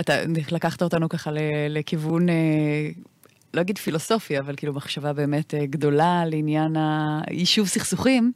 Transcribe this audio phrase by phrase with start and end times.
[0.00, 0.14] אתה
[0.52, 1.30] לקחת אותנו ככה
[1.68, 2.26] לכיוון,
[3.54, 6.76] לא אגיד פילוסופי, אבל כאילו מחשבה באמת גדולה לעניין
[7.26, 8.32] היישוב סכסוכים,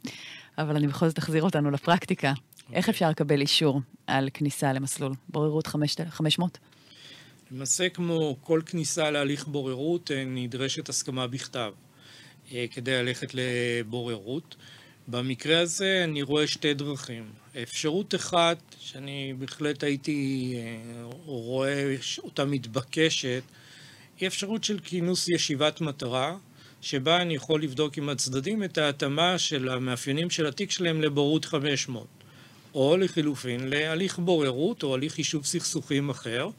[0.57, 2.33] אבל אני בכל זאת אחזיר אותנו לפרקטיקה.
[2.33, 2.73] Okay.
[2.73, 5.67] איך אפשר לקבל אישור על כניסה למסלול בוררות
[6.09, 6.57] 500?
[7.51, 11.71] למעשה, כמו כל כניסה להליך בוררות, נדרשת הסכמה בכתב
[12.71, 14.55] כדי ללכת לבוררות.
[15.07, 17.23] במקרה הזה אני רואה שתי דרכים.
[17.63, 20.53] אפשרות אחת, שאני בהחלט הייתי
[21.25, 23.43] רואה אותה מתבקשת,
[24.19, 26.35] היא אפשרות של כינוס ישיבת מטרה,
[26.81, 32.07] שבה אני יכול לבדוק עם הצדדים את ההתאמה של המאפיינים של התיק שלהם לבורות 500,
[32.73, 36.49] או לחילופין להליך בוררות או הליך יישוב סכסוכים אחר.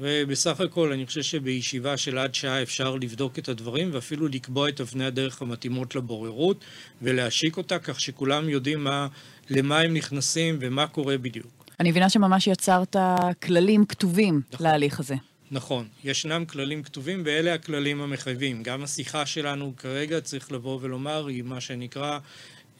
[0.00, 4.80] ובסך הכל אני חושב שבישיבה של עד שעה אפשר לבדוק את הדברים ואפילו לקבוע את
[4.80, 6.64] אבני הדרך המתאימות לבוררות
[7.02, 9.08] ולהשיק אותה כך שכולם יודעים מה,
[9.50, 11.64] למה הם נכנסים ומה קורה בדיוק.
[11.80, 12.96] אני מבינה שממש יצרת
[13.42, 14.66] כללים כתובים נכון.
[14.66, 15.14] להליך הזה.
[15.50, 18.62] נכון, ישנם כללים כתובים ואלה הכללים המחייבים.
[18.62, 22.18] גם השיחה שלנו כרגע, צריך לבוא ולומר, היא מה שנקרא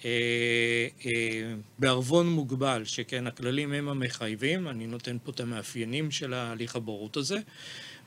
[0.05, 0.11] אה,
[1.07, 7.17] אה, בערבון מוגבל, שכן הכללים הם המחייבים, אני נותן פה את המאפיינים של ההליך הבורות
[7.17, 7.39] הזה,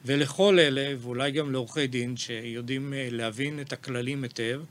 [0.05, 4.61] ולכל אלה, ואולי גם לעורכי דין שיודעים אה, להבין את הכללים היטב,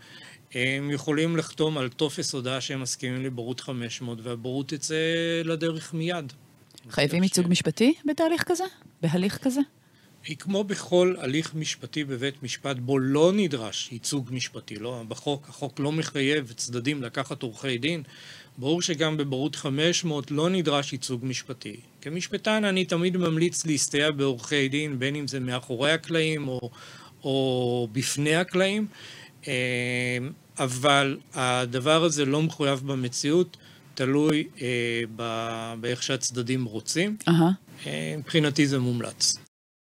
[0.55, 4.95] הם יכולים לחתום על טופס הודעה שהם מסכימים לבורות 500, והבורות תצא
[5.45, 6.33] לדרך מיד.
[6.91, 7.49] חייבים ייצוג ש...
[7.49, 8.65] משפטי בתהליך כזה?
[9.03, 9.61] בהליך כזה?
[10.25, 15.81] היא כמו בכל הליך משפטי בבית משפט בו לא נדרש ייצוג משפטי, לא, בחוק, החוק
[15.81, 18.03] לא מחייב צדדים לקחת עורכי דין,
[18.59, 21.77] ברור שגם בבורות 500 לא נדרש ייצוג משפטי.
[22.01, 26.71] כמשפטן אני תמיד ממליץ להסתייע בעורכי דין, בין אם זה מאחורי הקלעים או,
[27.25, 28.87] או בפני הקלעים,
[29.49, 30.19] אה,
[30.59, 33.57] אבל הדבר הזה לא מחויב במציאות,
[33.95, 35.03] תלוי אה,
[35.81, 37.17] באיך שהצדדים רוצים.
[37.29, 37.91] Uh-huh.
[38.19, 39.50] מבחינתי זה מומלץ.